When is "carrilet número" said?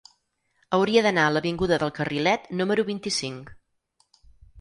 1.97-2.87